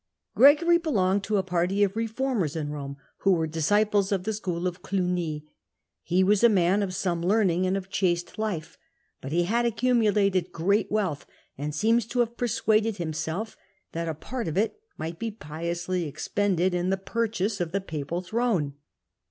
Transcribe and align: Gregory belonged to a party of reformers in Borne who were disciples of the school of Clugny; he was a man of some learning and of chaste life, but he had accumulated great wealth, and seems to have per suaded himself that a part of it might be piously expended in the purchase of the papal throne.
Gregory 0.33 0.79
belonged 0.79 1.23
to 1.23 1.37
a 1.37 1.43
party 1.43 1.83
of 1.83 1.95
reformers 1.95 2.55
in 2.55 2.69
Borne 2.69 2.95
who 3.17 3.33
were 3.33 3.45
disciples 3.45 4.11
of 4.11 4.23
the 4.23 4.33
school 4.33 4.65
of 4.65 4.81
Clugny; 4.81 5.43
he 6.01 6.23
was 6.23 6.43
a 6.43 6.49
man 6.49 6.81
of 6.81 6.95
some 6.95 7.21
learning 7.21 7.67
and 7.67 7.77
of 7.77 7.87
chaste 7.91 8.39
life, 8.39 8.79
but 9.21 9.31
he 9.31 9.43
had 9.43 9.63
accumulated 9.63 10.51
great 10.51 10.91
wealth, 10.91 11.27
and 11.55 11.75
seems 11.75 12.07
to 12.07 12.21
have 12.21 12.35
per 12.35 12.47
suaded 12.47 12.95
himself 12.97 13.55
that 13.91 14.09
a 14.09 14.15
part 14.15 14.47
of 14.47 14.57
it 14.57 14.79
might 14.97 15.19
be 15.19 15.29
piously 15.29 16.07
expended 16.07 16.73
in 16.73 16.89
the 16.89 16.97
purchase 16.97 17.61
of 17.61 17.71
the 17.71 17.79
papal 17.79 18.21
throne. 18.23 18.73